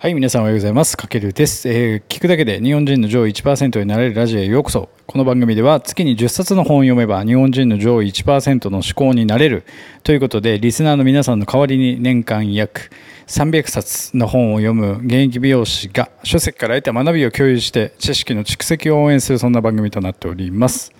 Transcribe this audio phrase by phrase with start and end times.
[0.00, 0.96] はい、皆さんおはようございます。
[0.96, 4.90] かけるです、えー聞くだけで日本人の上位1%になれるラジオへようこそ。
[5.08, 9.64] この番組では月に10冊の本を読めば日本人の上位1%の思考になれる
[10.04, 12.90] ということで、リスナーの皆さんの代わりに年間約
[13.26, 20.92] 300冊の本を読む現役美容師が書籍から得た学びを共有して知識の蓄積を応援するそんな番組となっております。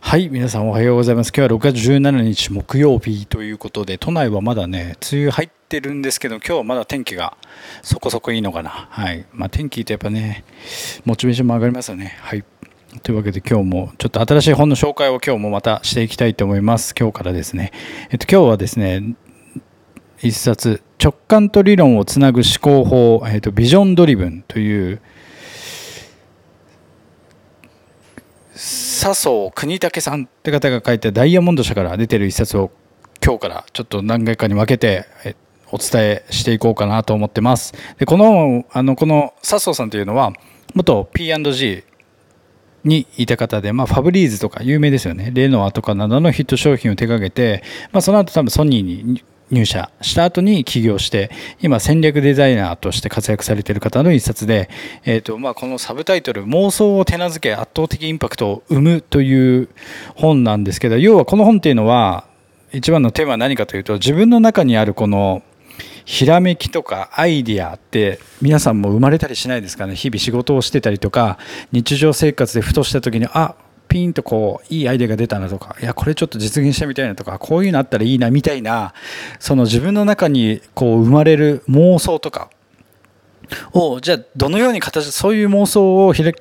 [0.00, 1.28] はい、皆さんおはようございます。
[1.28, 7.36] 今日は6月17日木曜日ということで、都内はまだね、梅雨入ってるんですけど、今日はまだ天気が
[7.82, 8.70] そこそこいいのかな。
[8.70, 9.24] はい。
[9.32, 10.44] まあ天気ってやっぱね、
[11.04, 12.16] モチベーションも上がりますよね。
[12.22, 12.42] はい。
[13.04, 16.94] というわけで今日もちょっと新しい本の紹介を今日もまたしていきたいと思います。
[16.98, 17.70] 今日からですね。
[18.10, 19.14] えっと今日はですね、
[20.22, 25.00] 一冊直感と理論をつなぐ思考法、えっとビジョンドリブンという
[28.62, 32.70] 笹生国武さんって方が書いたダイヤモンド社から出てる一冊を
[33.24, 35.06] 今日からちょっと何回かに分けて
[35.72, 37.72] お伝えしていこうかなと思ってます。
[37.98, 40.34] でこのあのこの笹生さんというのは
[40.74, 41.84] 元 P&G
[42.84, 54.70] にいた方で、まあ、ファブリーズとか有名ですよねレノアとかなどのヒット商品を手掛けて、まあ、その後多分ソニーに入社した後に起業して今戦略デザイナーとして活躍されている方の一冊で、
[55.04, 59.68] えーとまあ、このサブタイトル「妄想を手なずけ圧倒的インパクトを生む」という
[60.14, 62.24] 本なんですけど要はこの本っていうのは
[62.72, 65.42] 一番のテーマは何かというと自分の中にあるこの
[66.04, 69.94] ひらめきとかアイディアって皆さんも生まれたりしないですかね。
[69.94, 71.38] 日々仕事をしてたりとか
[71.72, 73.54] 日常生活でふとした時にあ
[73.90, 78.94] ピンとこういいアイデアが出たなとかいやこれちょっと実現してみたいなとかこういうのあったらいいなみたいな
[79.40, 82.50] その自分の中にこう生まれる妄想とか
[83.72, 86.32] をじゃあどのように形そういう妄想をひら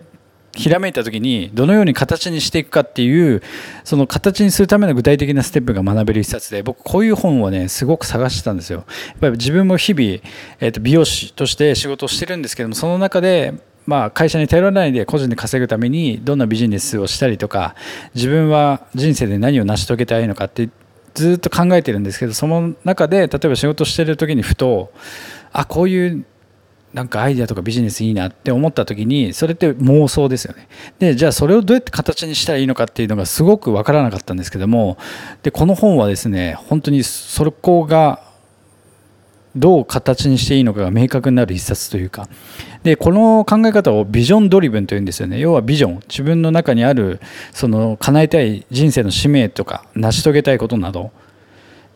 [0.54, 3.42] ひらめいた時にどのように形にしていくかっていう
[3.84, 8.86] その形にするための具体的なステップが学べる一冊で僕こういう本をねすごく探してたんですよ。
[9.08, 10.04] やっぱり自分も日々、
[10.60, 13.54] えー、と美容師として仕事をしてるんですけどもその中で
[13.86, 17.76] まあ、会社に頼らないで個人で稼ぐためにどんなビジネスをしたりとか
[18.14, 20.70] 自分は人生で何を成し遂げたいのかって
[21.16, 24.92] ずっと考えてるんですけどその中で例えば仕事してる時にふと
[25.52, 26.26] あこういう
[26.94, 30.68] なんかアイデアとかビジネスいいなって思った時にそれって妄想ですよね。
[30.98, 34.98] でじゃあそれをどうやって形にしたらいいのかっていうのがすごく分からなかったんですけども
[35.44, 38.29] でこの本はですね本当にそこが
[39.56, 42.28] どう形にしていいのかが明確になる一冊というか。
[42.84, 45.40] でこの考え方をビジョンドリブンというんですよね。
[45.40, 46.00] 要はビジョン。
[46.08, 47.20] 自分の中にある
[47.52, 51.12] その叶えたい人生の使命とか成し遂げたいことなど。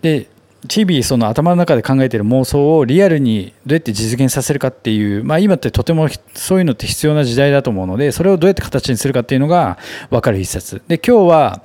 [0.02, 0.28] で
[0.70, 9.78] 日々その頭の中で考えている妄想をリアルにどうやって実現させるかっていう、まあ、今ってとてもそういうのって必要な時代だと思うのでそれをどうやって形にするかっていうのが
[10.10, 10.82] 分かる一冊。
[10.88, 11.62] で今日は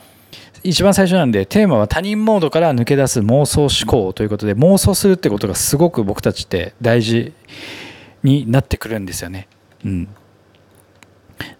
[0.62, 7.32] 一番最初なんでテーマは他人モードから抜け出す妄想思考ということで妄想するってことがすごく僕たちって大事
[8.22, 9.48] になってくるんですよね。
[9.84, 10.08] うん、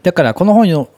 [0.03, 0.89] だからこの本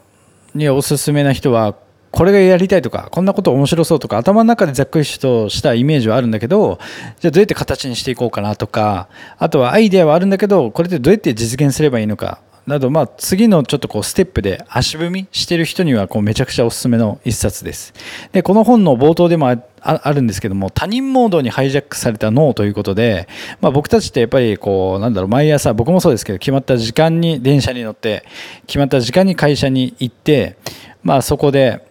[0.54, 1.76] におすすめな人は
[2.10, 6.78] これがやりたいとかこんなこと面白そうとか頭の中でざっくりとしたイメージはあるんだけど
[7.20, 17.92] じゃあどうやって形にしていこうかなとかあとはアイデアはあるんだけどこれってどうやって実現すればいいのかなど、まあ、次のちょっとこうステップで足踏みしてる人にはこうめちゃくちゃおすすめの一冊です。
[18.32, 23.28] でこの本の冒頭でもあるんですけども他人モードにハイジャックされた脳ということで、
[23.60, 28.24] まあ、僕たちってやっぱりこうなんだろう毎朝僕もそうですけど決まった時間に電車に乗って
[28.66, 30.56] 決まった時間に会社に行って、
[31.02, 31.86] まあ、そこで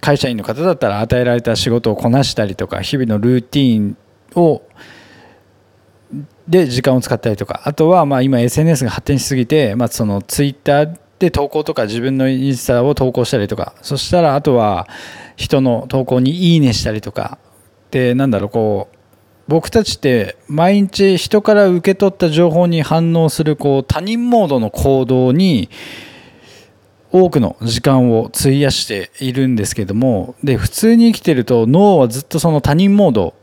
[0.00, 3.96] 会社員の方だったら与えられた仕事をこなしたりとか日々のルーティン
[4.34, 4.62] を
[6.48, 14.88] で時間を使ったりとかあとはまあ今 SNS が発展しすぎて、まあ、そのツイッターで投稿とか自分のインスタを投稿したりとかそしたらあとは
[15.36, 17.38] 人の投稿に「いいね」したりとか
[17.90, 18.96] でなんだろうこう
[19.46, 25.68] 僕たちって毎日人から受け取った情報に反応するこう他人モードの行動に
[27.12, 33.34] 多くの時間を費やしているんですけどもで普通に生きてると脳はずっとその他人モード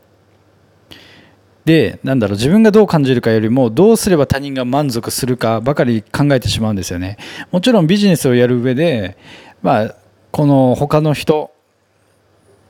[1.64, 7.18] でなんだろう自分がどう感じるかよりもどうすれば他人が満足するかばかり考えてしまうんですよね。
[7.52, 9.16] もちろんビジネスをやる上で
[9.62, 9.94] まあ
[10.32, 11.52] この他の人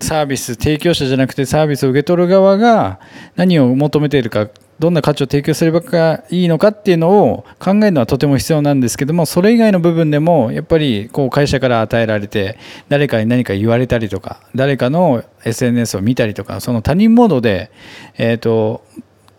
[0.01, 2.99] サービス提供者じゃなくてサービスを受け取る側が
[3.37, 5.81] 何を求めているかどんな価値を提供すれば
[6.31, 12.59] いいのかっていうのを考えるのはとても必要なんですけどもそれ以外の部分でもやっぱりこう会社から与えられて
[12.89, 17.71] 誰かに何か言われたりとか誰かの SNS を見たりとかその他人モードで、
[18.19, 18.85] えーと、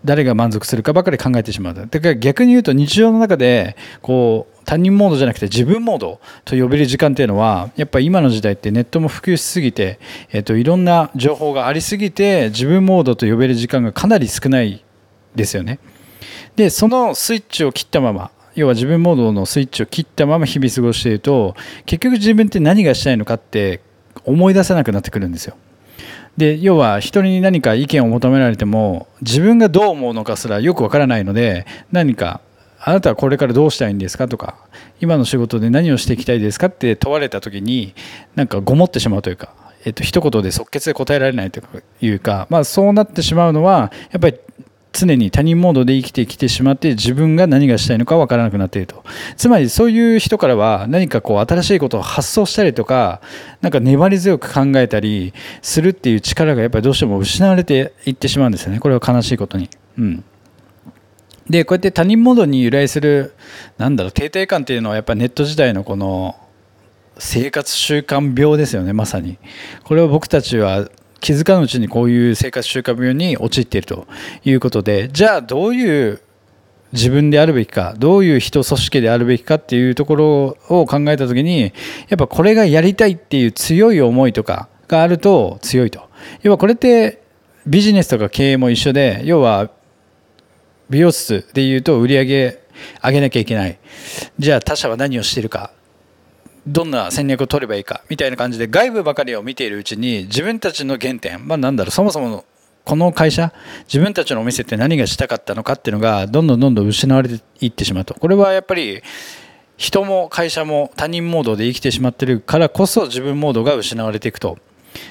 [0.05, 9.99] 誰が満足するかばかり考えてしまうだから逆に言うと日常の中でこう他人モードじゃなくて自分モードと呼べる時間っていうのはやっぱり今の時代ってネットも普及しすぎて、
[10.31, 14.83] えーと、いろんな情報がありすぎて自分モードと呼べる時間がかなり少ない
[15.35, 15.79] ですよね。
[16.55, 23.81] でそのスイッチを切ったまま要は自分モードのスイッチを切ったまま日々過ごしていると結局自分って何がしたいのかって
[24.25, 25.55] 思い出せなくなってくるんですよ。
[26.37, 32.41] で要は人に何か意見を求められても自分がどう思うのかすらよくわからないので何か
[32.79, 34.57] あなたはこれからどうしたいんですかとか
[34.99, 37.93] 今の仕事で何をしていきたいですかって問われた時に
[38.35, 39.53] なんかごもってしまうというか、
[39.85, 41.61] えっと一言で即決で答えられないと
[42.01, 44.39] いうか、まあ、そうなってしまうのはやっぱり
[44.93, 49.03] 常に他人モードで生きてきてしまって自分が何がしたいのか分からなくなっていると。
[49.35, 53.19] つまりそういう人からは何かこう新しいことを発想したりとか
[53.61, 58.79] なんか粘り強く考えたりするっていう力がやっぱりどうしても失われていってしまうんですよね。
[58.79, 59.69] これは悲しいことに。
[59.97, 60.23] うん。
[61.49, 63.33] でこうやって他人モードに由来する
[63.77, 66.37] なんだろう停滞感っていうのはやっぱネット時代のこの
[67.17, 69.37] 生活習慣病ですよねまさに。
[69.83, 70.87] これを僕たちは
[71.23, 74.07] 気づかぬうちにこういう生活習慣病に陥っていると
[74.43, 76.21] いうことでじゃあどういう
[76.91, 81.71] 自分であるべきかどういう人組織であるべきかっていうところを考えた時に
[82.09, 86.09] やっぱこれがやりたいっていう強い思いとかがあると強いと。
[86.41, 87.23] 要はこれって
[87.65, 89.71] ビジネスとか経営も一緒で要は
[90.89, 92.59] 美容室でいうと売り上げ
[93.01, 93.79] 上げなきゃいけない。
[94.37, 95.71] じゃあ他社は何をしてるか。
[96.65, 102.45] どんな戦略を取ればいいかみたいな感じで外部ばかりを見ているうちに自分たちの原点、まあ、なんだろうそもそもの
[102.85, 103.53] この会社
[103.85, 108.13] 自分たちのお店って何がしたかったのかっていうのがどんどんどんどん失われていってしまうと。
[108.13, 109.01] これはやっぱり
[109.77, 114.57] 人も会社も他人モードで生きてしまってるからこそ自分モードが失われていくと。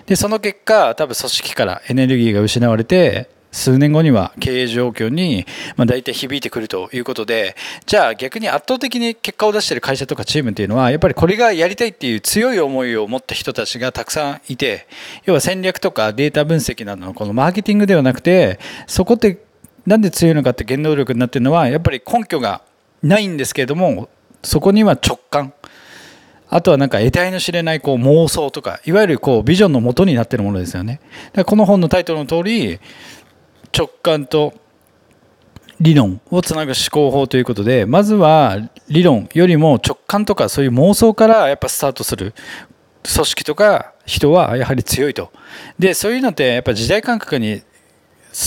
[0.07, 5.47] でその結果多分組織からエネルギーが失われて数年後には経営状況に、
[5.77, 7.55] ま、大体響いてくるということで
[7.87, 14.89] じゃあ逆に圧倒的に結果を出している会社とかチームっていうのはやっぱりこれがやりたいっていう強い思いを持った人たちがたくさんいて
[15.27, 19.45] 要は戦略とかデータ分析などのこのマーケティングではなくてそこって
[19.87, 22.63] なんで強いのかって原動力になってるのはやっぱり根拠が
[23.03, 24.09] ないんですけれども
[24.43, 25.53] そこには直感
[26.49, 31.01] あとはなんか得体の知れないこう妄想とかいわゆるこうビジョンの元になっているものですよね。
[31.47, 32.79] この本のタイトルの通り
[33.77, 34.55] 直感と
[35.81, 38.59] 理論をつなぐ思考法ということでまずは
[38.89, 42.35] 理論よりも直感とかそういう妄想からやっぱスタートする。
[43.05, 45.33] 組織とか人はやはり強いと。
[45.79, 47.63] でそういうのってやっぱ時代感覚に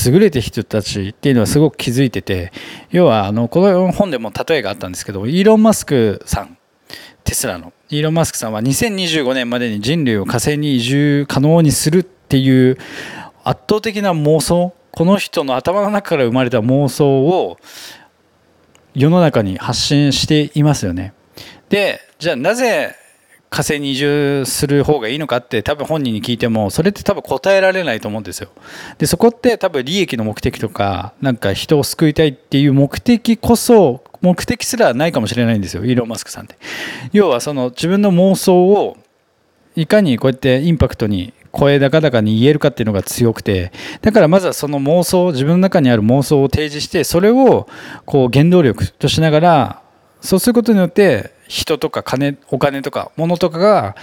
[0.05, 2.51] 優れて人たちっていうのはすごく気づいてて
[2.89, 6.57] 要はあのこの本でも例えがあったんですけどイーロン・マスクさん。
[7.25, 7.73] テスラの。
[7.89, 12.77] イーロン・マスクさんは2025年までに人類を火星に移住可能にするっていう
[13.43, 17.57] 圧倒的な妄想この人の頭の中から生まれた妄想を
[18.93, 21.13] 世の中に発信していますよね。
[21.69, 22.95] でじゃあなぜ
[23.49, 28.49] 火星に移住する方がいいのかって多分本人に聞いてもそれって多分答えられないと思うんですよ。
[28.97, 36.57] でそこって多分利益の目的とかなんか人を救いたいっていう目的こそ目的すらないかもしれないんですよイーロン・マスクさんって。
[37.11, 38.97] 要はその自分の妄想を
[39.75, 43.71] いかにこうやってインパクトに声高々に言えるかっていうのが強くて
[44.01, 47.67] だからまずはその妄想自分の中にある妄想を提示してそれを
[48.05, 49.81] こう原動力としながら
[50.19, 53.95] そうすることによって人とか金お金とか物とかが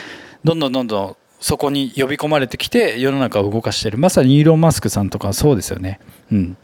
[0.45, 6.01] どんどんどんどんそこに呼び込まれてきて世の中を動かしているまさにイーロン・マスクさんとかそうですよね。
[6.31, 6.57] うん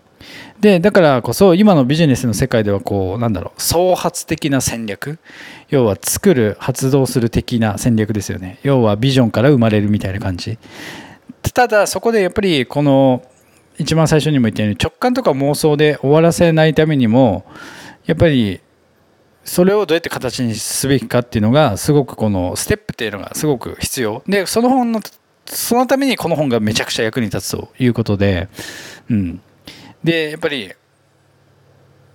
[0.61, 5.19] でだからこそ今のビジネスの世界ではこうなんだろう創発的な戦略。
[5.71, 8.59] 要は作る発動する的な戦略ですよね。
[8.63, 10.59] 要はビジョンから生まれるみたいな感じ。
[11.55, 13.23] ただそこでやっぱりこの
[13.79, 17.45] 一番最初にも言ったように直感とか妄想で終わらせないためにも
[18.07, 18.61] やっぱり
[19.45, 24.23] それをどうやって形にすべきかっていうのがすごくこのステップっていうのがすごく必要。
[24.27, 25.01] でその本の
[25.47, 28.49] そのためにこの本がめちゃくちゃ役に立つということで、
[29.11, 29.41] うん、
[30.03, 30.73] でやっぱり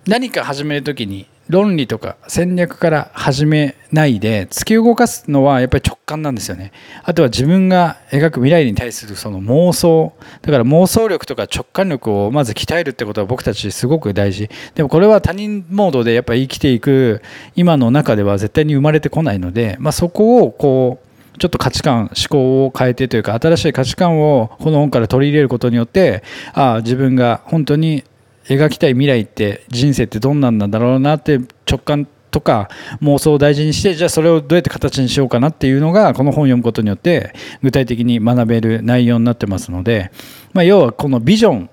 [0.06, 6.72] 何か始める時に論理とか戦略から始めないで突き動かすのはやっぱり直感なんですよね。
[7.02, 10.14] あとは自分が描く未来に対するその妄想。
[10.40, 14.48] だから妄想力とか直感力をまず鍛えるってことは僕たちすごく大事。
[14.74, 17.20] でもこれは他人モードでやっぱり生きていく
[17.54, 26.22] 今の中では絶対に生まれてこないので、まあ、そこをこうちょっと価値観思考を変えてというか新しい価値観をこの本から取り入れることによって
[26.52, 28.04] ああ自分が本当に
[28.44, 32.68] 描きたい未来って人生ってどんなんなんだろうなって直感とか
[33.00, 40.10] 妄想を大事にしてじゃあそれをどうやって形にしようかなっていうのがこの本を読むことによって具体的に学べる内容になってますので、
[40.52, 41.70] まあ、要はこのビジョン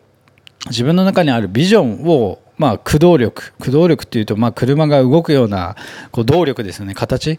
[0.67, 5.75] 自分の中にあるビジョンをまあ、駆動力駆動力っていうと、まあ、車が動くような
[6.11, 6.93] こう動力ですよね。
[6.93, 7.37] 形。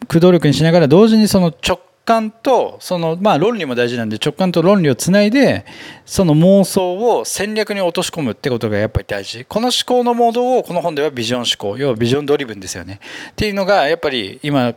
[0.00, 5.64] 駆動力にしながら同時にその直感とそのまあ論理も大事なんで直感と論理をつないで
[6.04, 9.44] その妄想を戦略に落とし込むってことがやっぱり大事。
[9.44, 11.78] この思考のモードをこの本ではビジョン思考。
[11.78, 12.98] 要はビジョンドリブンですよね。
[13.30, 14.74] っていうのがやっぱり今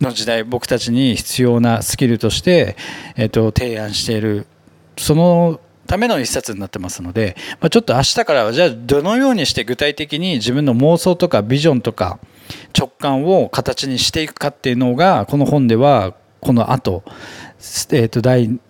[0.00, 2.76] の時代僕たちに必要なスキルとして、
[3.16, 4.46] えっと、提案している。
[4.96, 12.20] そのための一冊になってますので、まあ、ちょっと明日からはじゃあどのようにして具体的に自分の妄想とかビジョンとか
[12.78, 17.02] 直感を形にしていくかっていうのがこの本ではこの後、
[17.90, 18.60] えー、と第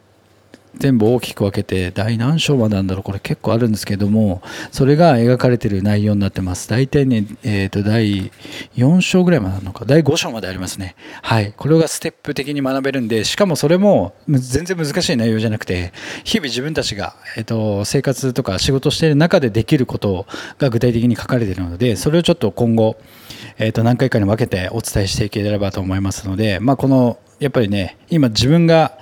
[0.80, 6.68] 全部大きく分けて第何章までなんだろうこれ結構あるんですけどもそれが描かれてる内容になってます。
[6.68, 8.32] 大体ね、えー、と第
[8.76, 9.84] 4章ぐらいまであるのか。
[9.84, 10.96] 第5章までありますね。
[11.22, 11.52] はい。
[11.56, 15.92] これがステップ的に学べるんでしかもそれも全然難しい内容じゃなくて
[16.24, 20.26] 日々自分たちが、えー、と生活とか仕事している中でできること
[20.58, 22.96] が具体的に書かれてるのでそれをちょっと今後、
[23.58, 28.98] えー、と何回かに分けてお伝えしていければと思いますので、まあ、このやっぱりね今自分が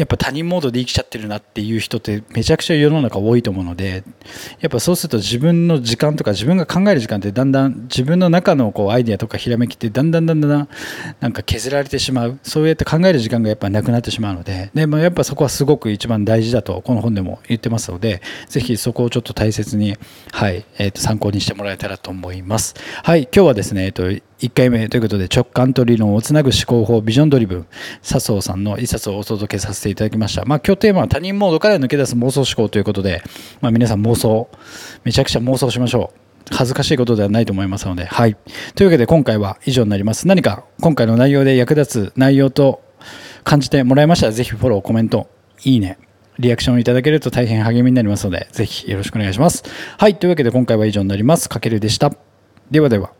[0.00, 4.02] やっぱ他人モードで生きちゃってるなっていう人ってめちゃくちゃ世の中多いと思うので
[4.60, 10.68] やっぱそうすると自分の時間とか自分が考える時間ってだんだん自分の中のこうアイデアとかひらめきってだんだんだんだん
[11.20, 19.98] なんか削られてしまうそうやって考える時間がやっぱなくなってしまうのでで、まあ、やっぱそこはすごく一番大事だとこの本でも言ってますのでぜひそこをちょっと大切に、
[20.32, 22.74] はいえー、と参考にしてもらえたらと思います。
[23.04, 27.66] はい今日はですね、えーと1回目ということで直感と理論をつなぐ思考法ビジョンドリブン
[28.02, 30.44] 笹生さんの一冊をお届けさせていただきました。
[30.46, 33.22] まあ、今日テーマは他人モードから抜け出す妄想思考ということで、
[33.60, 34.48] まあ、皆さん妄想
[35.04, 36.20] めちゃくちゃ妄想しましょう。
[36.52, 38.06] 恥ずかしいことではないと思いますので。
[38.06, 38.36] はい。
[38.74, 40.26] というわけで今回は以上になります。
[40.26, 42.82] 何か今回の内容で役立つ内容と
[43.44, 45.28] 感じてもらいましたら、ぜひフォロー、コメント、
[45.64, 45.98] いいね、
[46.38, 49.62] リアクションいただけると大変励みになりますので、ぜひよろしくお願いします。
[49.98, 50.16] はい。
[50.16, 51.48] というわけで今回は以上になります。
[51.48, 52.12] かけるでした。
[52.70, 53.19] ではでは。